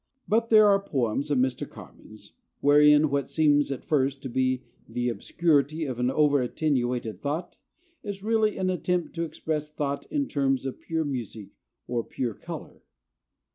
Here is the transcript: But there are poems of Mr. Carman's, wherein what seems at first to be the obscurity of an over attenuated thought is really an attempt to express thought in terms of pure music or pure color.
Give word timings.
But 0.27 0.49
there 0.49 0.65
are 0.65 0.81
poems 0.81 1.29
of 1.29 1.37
Mr. 1.37 1.69
Carman's, 1.69 2.33
wherein 2.59 3.11
what 3.11 3.29
seems 3.29 3.71
at 3.71 3.85
first 3.85 4.23
to 4.23 4.29
be 4.29 4.63
the 4.89 5.09
obscurity 5.09 5.85
of 5.85 5.99
an 5.99 6.09
over 6.09 6.41
attenuated 6.41 7.21
thought 7.21 7.59
is 8.01 8.23
really 8.23 8.57
an 8.57 8.71
attempt 8.71 9.13
to 9.13 9.23
express 9.23 9.69
thought 9.69 10.07
in 10.07 10.27
terms 10.27 10.65
of 10.65 10.81
pure 10.81 11.05
music 11.05 11.49
or 11.87 12.03
pure 12.03 12.33
color. 12.33 12.81